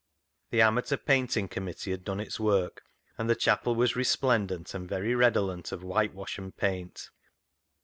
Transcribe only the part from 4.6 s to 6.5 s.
and very redolent of whitewash